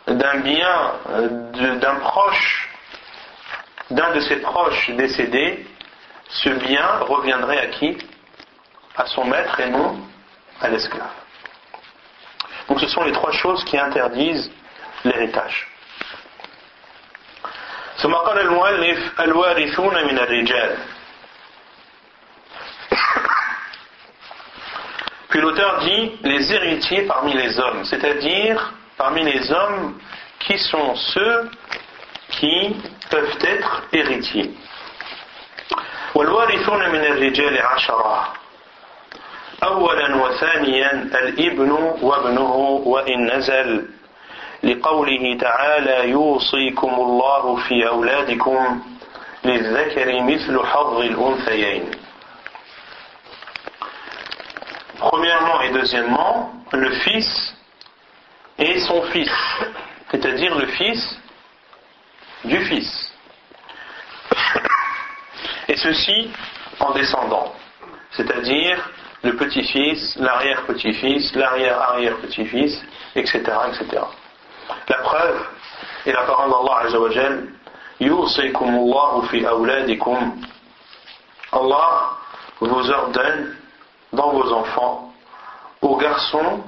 [0.07, 0.93] d'un bien
[1.79, 2.69] d'un proche,
[3.89, 5.65] d'un de ses proches décédés,
[6.29, 7.97] ce bien reviendrait à qui?
[8.95, 9.99] À son maître et non
[10.61, 11.13] à l'esclave.
[12.67, 14.51] Donc ce sont les trois choses qui interdisent
[15.03, 15.67] l'héritage.
[17.96, 20.76] ثم قال المؤلف الوارثون من الرجال
[25.28, 29.98] Puis l'auteur dit les héritiers parmi les hommes, c'est-à-dire parmi les hommes
[30.40, 31.50] qui sont ceux
[32.28, 32.76] qui
[33.10, 34.50] peuvent être héritiers.
[36.14, 38.32] والوارثون من الرجال عشرة
[39.64, 41.70] أولا وثانيا الابن
[42.02, 42.54] وابنه
[42.84, 43.88] وإن نزل
[44.62, 48.82] لقوله تعالى يوصيكم الله في أولادكم
[49.44, 51.90] للذكر مثل حظ الأنثيين
[55.00, 57.56] Premièrement et deuxièmement, le fils
[58.56, 59.32] et son fils,
[60.12, 61.18] c'est-à-dire le fils
[62.44, 63.12] du fils.
[65.68, 66.30] Et ceci
[66.78, 67.52] en descendant,
[68.12, 68.90] c'est-à-dire
[69.22, 72.80] le petit-fils, l'arrière-petit-fils, l'arrière-arrière-petit-fils,
[73.16, 74.02] etc., etc.
[74.87, 75.45] La preuve
[76.05, 77.47] est la parole d'Allah Azzawajal
[79.29, 80.41] fi awladikum.
[81.51, 82.11] Allah
[82.59, 83.55] vous ordonne
[84.13, 85.13] dans vos enfants
[85.81, 86.63] aux garçons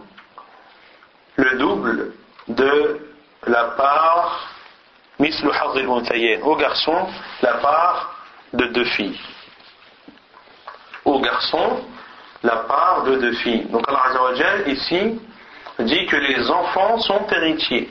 [1.35, 2.13] le double
[2.47, 2.99] de
[3.47, 4.49] la part
[5.19, 5.49] mislu
[6.43, 7.07] aux garçons
[7.41, 8.15] la part
[8.53, 9.19] de deux filles.
[11.05, 11.83] Aux garçons
[12.43, 13.65] la part de deux filles.
[13.65, 15.19] Donc Allah Azzawajal ici
[15.78, 17.88] dit que les enfants sont héritiers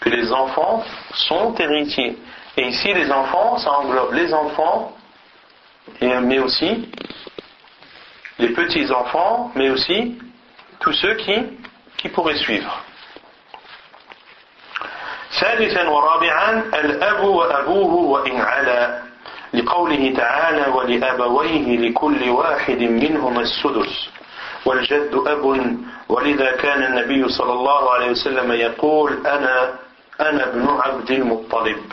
[0.00, 2.16] que les enfants sont héritiers
[2.56, 4.92] et ici les enfants ça englobe les enfants
[6.00, 6.88] mais aussi
[8.38, 10.18] les petits-enfants, mais aussi
[10.80, 11.34] tous ceux qui,
[11.96, 12.82] qui pourraient suivre.
[15.40, 19.02] ثالثا ورابعا الأب وأبوه وإن علا
[19.54, 24.08] لقوله تعالى ولأبويه لكل واحد منهما السدس
[24.64, 25.44] والجد أب
[26.08, 29.78] ولذا كان النبي صلى الله عليه وسلم يقول أنا
[30.20, 31.92] أنا ابن عبد المطلب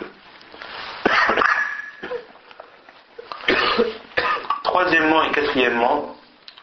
[4.64, 6.16] Troisièmement et quatrièmement,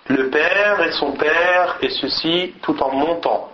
[0.07, 3.51] le père et son père, et ceci tout en montant.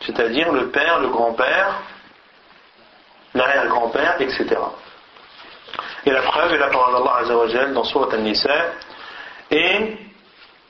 [0.00, 1.82] C'est-à-dire le père, le grand-père,
[3.34, 4.46] l'arrière-grand-père, etc.
[6.06, 8.72] Et la preuve est la parole d'Allah Azzawajal dans Surat Al-Nisa.
[9.50, 9.96] Et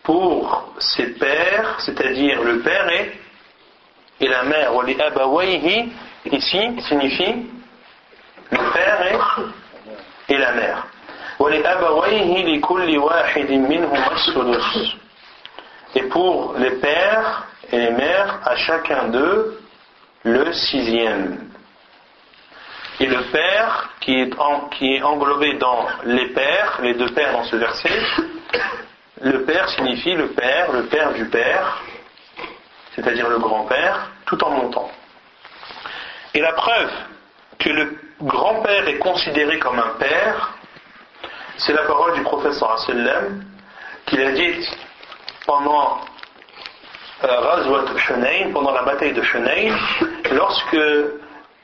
[0.04, 3.12] pour ses pères, c'est-à-dire le père et,
[4.22, 5.91] et la mère, les abawayhi,
[6.32, 7.47] ici signifie
[8.52, 10.88] le père et, et la mère.
[15.95, 19.62] Et pour les pères et les mères, à chacun d'eux,
[20.24, 21.50] le sixième.
[23.00, 24.34] Et le père, qui est,
[24.72, 28.02] qui est englobé dans les pères, les deux pères dans ce verset,
[29.22, 31.82] le père signifie le père, le père du père,
[32.95, 34.89] c'est-à-dire le grand-père, tout en montant.
[36.34, 36.91] Et la preuve
[37.57, 40.53] que le grand-père est considéré comme un père,
[41.57, 43.43] c'est la parole du professeur sallam
[44.05, 44.67] qu'il a dit
[45.45, 45.99] pendant
[47.24, 49.76] euh, pendant la bataille de Shunayn,
[50.32, 51.20] lorsque euh,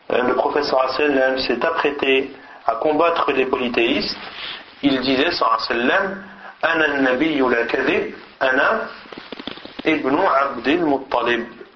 [0.09, 2.33] le professeur sallam s'est apprêté
[2.65, 4.17] à combattre les polythéistes,
[4.83, 6.23] il disait sallam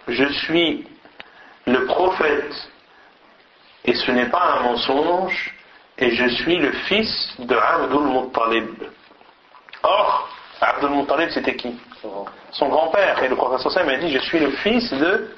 [0.07, 0.87] Je suis
[1.67, 2.53] le prophète
[3.85, 5.53] et ce n'est pas un mensonge
[5.97, 8.83] et je suis le fils de Abdul Muttalib.
[9.83, 10.29] Or,
[10.59, 11.79] Abdul Muttalib, c'était qui?
[12.51, 13.21] Son grand-père.
[13.23, 15.29] Et le professeur Sam a dit Je suis le fils de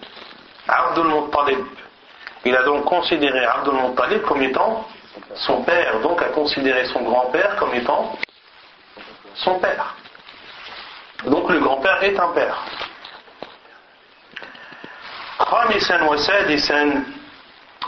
[0.67, 1.65] Abdul Muttalib.
[2.45, 4.87] Il a donc considéré Abdul Muttalib comme étant
[5.35, 8.17] son père, donc a considéré son grand-père comme étant
[9.34, 9.94] son père.
[11.26, 12.57] Donc le grand-père est un père.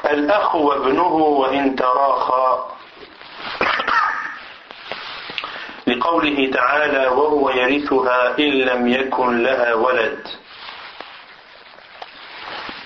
[0.05, 2.64] الأخ وابنه وإن تراخى
[5.87, 10.29] لقوله تعالى وهو يرثها إن لم يكن لها ولد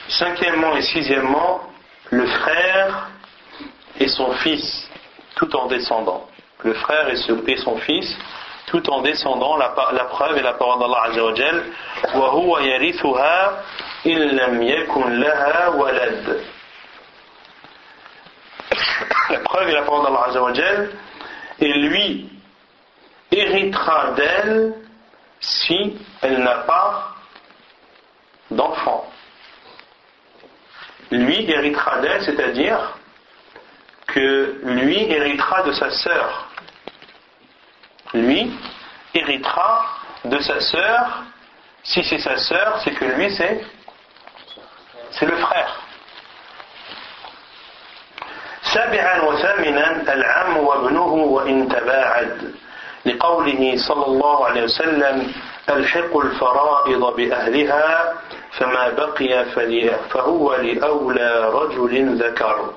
[0.08, 1.62] Cinquièmement et sixièmement,
[2.10, 3.08] le frère
[3.98, 4.90] et son fils,
[5.36, 6.28] tout en descendant.
[6.64, 8.14] Le frère et son fils,
[8.66, 11.64] tout en descendant, la, la preuve est la parole d'Allah Azza wa Jal,
[12.14, 13.62] وَهُوَ يَرِثُهَا
[14.06, 16.42] إِن لَمْ يَكُنْ لَهَا وَلَدٍ
[19.30, 20.90] la preuve est la parole d'Allah Azzawajal,
[21.60, 22.28] et lui
[23.30, 24.74] héritera d'elle
[25.40, 27.14] si elle n'a pas
[28.50, 29.10] d'enfant.
[31.10, 32.96] Lui héritera d'elle, c'est-à-dire
[34.06, 36.45] que lui héritera de sa sœur.
[38.14, 38.52] Lui
[39.14, 39.86] héritera
[40.24, 41.22] de sa sœur.
[41.82, 43.64] Si c'est sa sœur, c'est que lui c'est
[45.10, 45.78] c'est le frère.
[48.72, 52.54] سابعا وثامنا العم وابنه وإن تباعد
[53.06, 55.32] لقوله صلى الله عليه وسلم
[55.70, 58.14] الحق الفرائض بأهلها
[58.52, 59.44] فما بقي
[60.10, 62.72] فهو لأولى رجل ذكر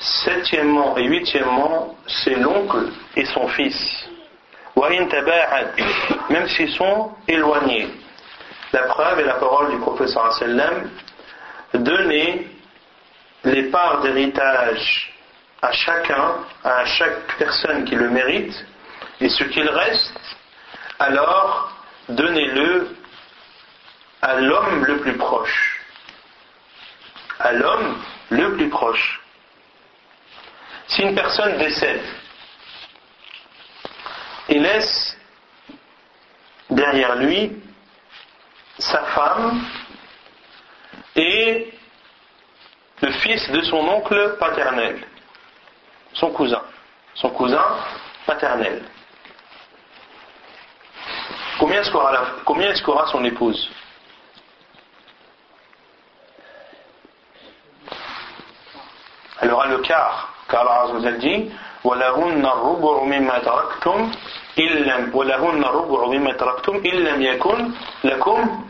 [0.00, 2.86] Septièmement et huitièmement, c'est l'oncle
[3.16, 4.01] et son fils.
[6.29, 7.89] Même s'ils sont éloignés.
[8.71, 10.89] La preuve est la parole du professeur sallam
[11.73, 12.47] donner
[13.43, 15.13] les parts d'héritage
[15.61, 18.65] à chacun, à chaque personne qui le mérite,
[19.21, 20.19] et ce qu'il reste,
[20.99, 21.71] alors
[22.09, 22.95] donnez-le
[24.21, 25.79] à l'homme le plus proche.
[27.39, 27.97] À l'homme
[28.29, 29.21] le plus proche.
[30.87, 32.01] Si une personne décède
[34.53, 35.17] et laisse
[36.69, 37.59] derrière lui
[38.77, 39.63] sa femme
[41.15, 41.73] et
[43.01, 45.03] le fils de son oncle paternel,
[46.13, 46.61] son cousin,
[47.15, 47.65] son cousin
[48.27, 48.83] paternel.
[51.57, 53.71] Combien est-ce qu'aura son épouse?
[59.41, 61.51] Elle aura le quart, car Allah dit
[61.84, 64.12] ولهن الربع مما تركتم
[64.58, 67.70] إن لم ولهن الربع مما تركتم إن لم يكن
[68.04, 68.64] لكم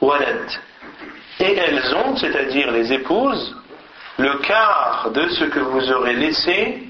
[0.00, 0.50] ولد
[1.40, 3.56] et elles ont, c'est-à-dire les épouses,
[4.16, 6.82] le quart de ce que vous aurez laissé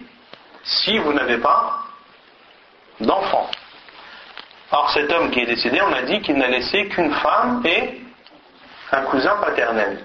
[0.64, 1.80] si vous n'avez pas
[3.01, 3.51] d'enfant.
[4.70, 8.01] Or cet homme qui est décédé, on a dit qu'il n'a laissé qu'une femme et
[8.93, 10.05] un cousin paternel.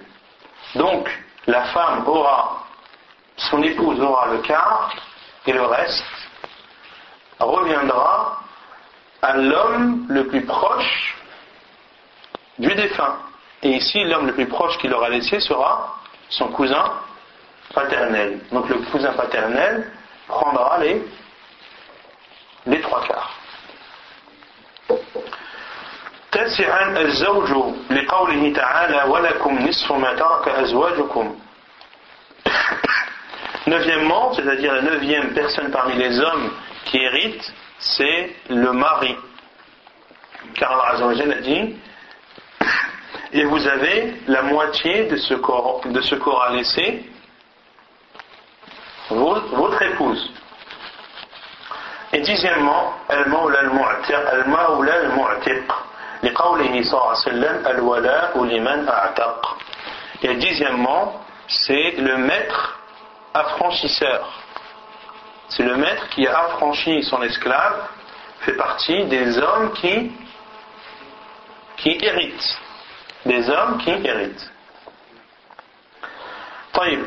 [0.75, 1.09] Donc
[1.47, 2.63] la femme aura,
[3.37, 4.93] son épouse aura le quart
[5.45, 6.03] et le reste
[7.39, 8.39] reviendra
[9.21, 11.15] à l'homme le plus proche
[12.59, 13.17] du défunt.
[13.61, 15.95] Et ici, l'homme le plus proche qu'il aura laissé sera
[16.29, 16.91] son cousin
[17.73, 18.41] paternel.
[18.51, 19.91] Donc le cousin paternel
[20.27, 21.01] prendra les,
[22.65, 23.29] les trois quarts.
[26.31, 27.49] تسعا الزوج
[27.89, 31.39] لقوله تعالى ولكم نصف ما ترك أزواجكم
[33.67, 36.51] Neuvièmement, c'est-à-dire la neuvième personne parmi les hommes
[36.85, 39.15] qui hérite, c'est le mari.
[40.55, 41.75] Car Allah a dit
[43.31, 45.33] Et vous avez la moitié de ce
[46.15, 47.03] qu'aura laissé
[49.09, 50.31] votre épouse.
[52.11, 55.71] Et dixièmement, Al-Mawla al-Mu'tiq.
[56.23, 59.57] لقوله صلى الله عليه وسلم الولاء لمن أعتق.
[60.23, 62.76] Et dixièmement, c'est le maître
[63.37, 64.27] affranchisseur.
[65.49, 67.87] C'est le maître qui a affranchi son esclave,
[68.41, 70.11] fait partie des hommes qui,
[71.77, 72.59] qui héritent.
[73.25, 74.49] Des hommes qui héritent.
[76.73, 77.05] طيب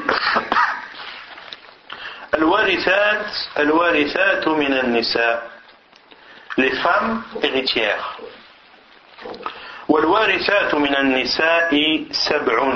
[2.35, 3.27] الوارثات
[3.59, 5.51] الوارثات من النساء
[6.59, 8.17] les femmes héritières
[9.89, 12.75] والوارثات من النساء سبع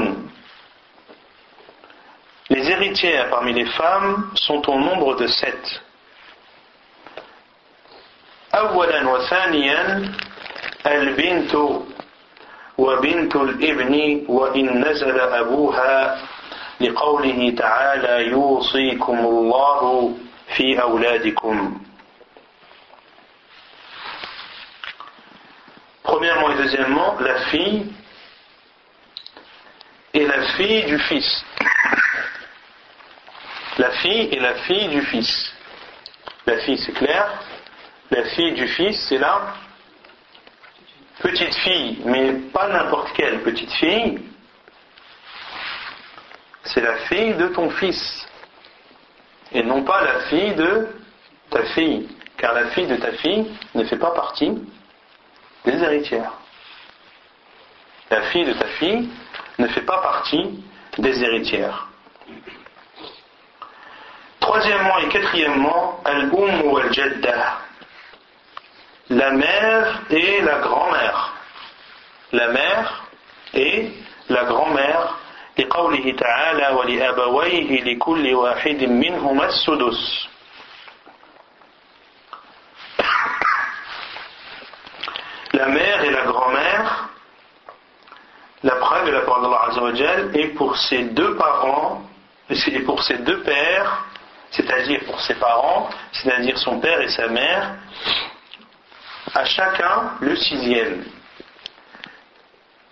[2.50, 5.80] Les héritières parmi les femmes sont au nombre de sept.
[8.54, 10.12] أولا وثانيا
[10.86, 11.54] البنت
[12.78, 16.18] وبنت الابن وإن نزل أبوها
[16.80, 20.14] لقوله تعالى يوصيكم الله
[20.56, 21.80] في أولادكم
[26.02, 27.86] Premièrement et deuxièmement, la fille
[30.12, 31.44] et la fille du fils.
[33.77, 35.53] La fille et la fille du fils.
[36.45, 37.27] La fille, c'est clair.
[38.09, 39.53] La fille du fils, c'est la
[41.19, 44.19] petite fille, mais pas n'importe quelle petite fille.
[46.63, 48.27] C'est la fille de ton fils.
[49.51, 50.87] Et non pas la fille de
[51.49, 52.07] ta fille.
[52.37, 54.61] Car la fille de ta fille ne fait pas partie
[55.65, 56.33] des héritières.
[58.09, 59.09] La fille de ta fille
[59.57, 60.63] ne fait pas partie
[60.97, 61.87] des héritières.
[64.44, 67.58] Troisièmement et quatrièmement, al-um ou al-jadda.
[69.10, 71.32] La mère et la grand-mère.
[72.32, 73.04] La mère
[73.54, 73.90] et
[74.28, 75.16] la grand-mère.
[75.60, 80.28] لقوله تعالى ولأبويه لكل واحد منهما السدس
[85.52, 87.08] La mère et la grand-mère,
[88.62, 92.02] la preuve de la parole d'Allah Azzawajal est pour ces deux parents,
[92.48, 94.04] et pour ces deux pères,
[94.55, 97.75] c'est-à-dire pour ses parents, c'est-à-dire son père et sa mère,
[99.33, 101.03] à chacun le sixième.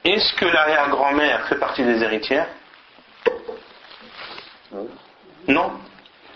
[0.03, 2.47] Est-ce que l'arrière-grand-mère fait partie des héritières?
[5.47, 5.79] Non.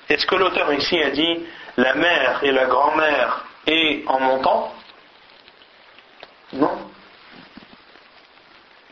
[0.07, 4.73] Est-ce que l'auteur ici a dit la mère et la grand-mère et en montant
[6.53, 6.89] Non.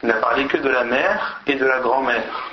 [0.04, 2.52] Il n'a parlé que de la mère et de la grand-mère.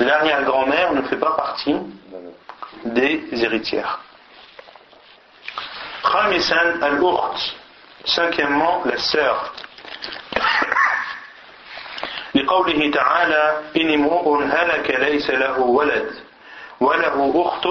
[0.00, 1.76] L'arrière-grand-mère ne fait pas partie
[2.87, 3.99] des héritières.
[6.03, 7.37] خامسا الأخت
[8.05, 9.51] cinquièmement la sœur
[12.35, 16.11] لقوله تعالى إن امرؤ هلك ليس له ولد
[16.79, 17.67] وله أخت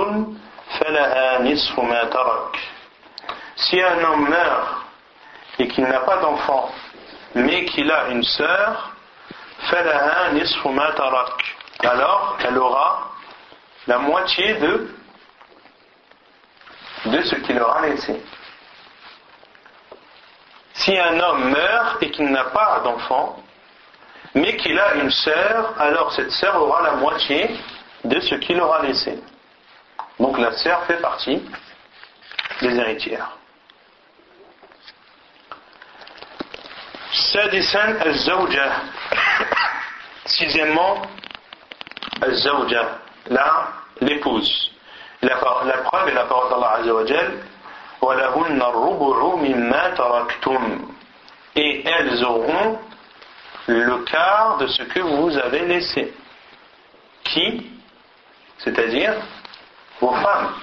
[0.78, 2.56] فلها نصف ما ترك
[3.56, 4.68] Si un homme meurt
[5.58, 6.70] et qu'il n'a pas d'enfant,
[7.34, 8.90] mais qu'il a une sœur,
[9.70, 13.10] فلها نصف ما ترك alors elle aura
[13.86, 14.88] la moitié de,
[17.07, 18.21] de ce qu'il aura laissé.
[20.73, 23.43] Si un homme meurt et qu'il n'a pas d'enfant,
[24.35, 27.49] mais qu'il a une sœur, alors cette sœur aura la moitié
[28.03, 29.19] de ce qu'il aura laissé.
[30.19, 31.41] Donc la sœur fait partie
[32.61, 33.31] des héritières.
[40.25, 41.01] Sixièmement,
[43.29, 43.67] là,
[44.01, 44.71] l'épouse.
[45.21, 47.33] La, preuve est la parole d'Allah Azzawajal
[51.55, 52.79] et elles auront
[53.67, 56.13] le quart de ce que vous avez laissé.
[57.23, 57.71] Qui?
[58.59, 59.13] C'est-à-dire
[59.99, 60.53] vos femmes.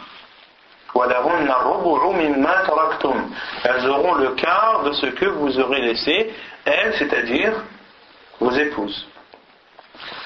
[3.64, 6.32] Elles auront le quart de ce que vous aurez laissé,
[6.64, 7.52] elles, c'est-à-dire
[8.38, 9.08] vos épouses.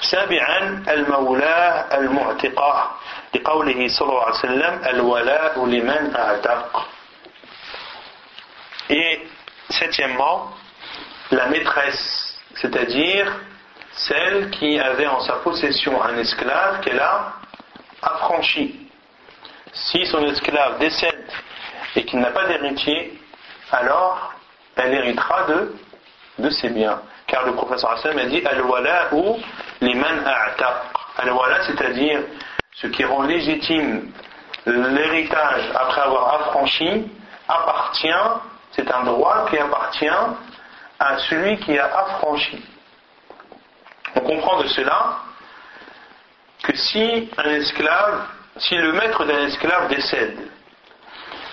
[0.00, 2.90] سابعا المولاة المعتقة
[3.34, 6.86] لقوله صلى الله عليه وسلم الولاء لمن أعتق
[8.90, 9.26] Et
[9.70, 10.50] septièmement,
[11.30, 13.32] la maîtresse, c'est-à-dire
[13.92, 17.32] celle qui avait en sa possession un esclave qu'elle a
[18.02, 18.88] affranchi.
[19.72, 21.30] Si son esclave décède
[21.96, 23.18] et qu'il n'a pas d'héritier,
[23.72, 24.34] alors
[24.76, 25.74] elle héritera de,
[26.38, 27.00] de ses biens.
[27.26, 29.38] Car le professeur Hassan a dit Al-wala ou
[29.81, 30.75] liman a'taq.
[31.17, 32.21] Al-wala, c'est-à-dire
[32.73, 34.11] ce qui rend légitime
[34.65, 37.11] l'héritage après avoir affranchi,
[37.47, 38.07] appartient,
[38.71, 40.07] c'est un droit qui appartient
[40.99, 42.63] à celui qui a affranchi.
[44.15, 45.17] On comprend de cela
[46.63, 48.25] que si un esclave,
[48.57, 50.37] si le maître d'un esclave décède,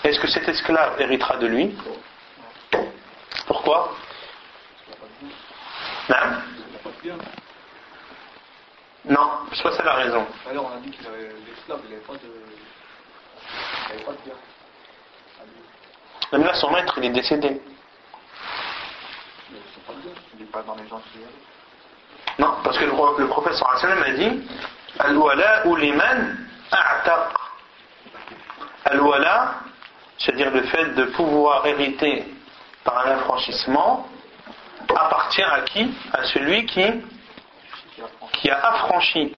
[0.04, 1.76] est-ce que cet esclave héritera de lui?
[3.46, 3.92] Pourquoi?
[6.08, 6.16] Non
[9.08, 10.26] Non, soit c'est la raison.
[10.50, 12.18] Alors on a dit qu'il avait l'esclave, il n'avait pas de.
[13.88, 14.34] Il n'avait pas de bien.
[16.32, 17.60] Même là, son maître, il est décédé.
[19.50, 21.20] Mais c'est pas bien, il n'est pas dans les gens qui
[22.40, 24.48] Non, parce que le, le professeur Hassan a dit
[24.98, 26.36] Al-wala ou liman
[26.72, 27.28] a'taq.
[28.86, 29.60] Al-wala,
[30.18, 32.24] c'est-à-dire le fait de pouvoir hériter
[32.82, 34.08] par un affranchissement,
[34.88, 35.94] appartient à qui?
[36.12, 36.84] À celui qui,
[38.32, 39.34] qui a affranchi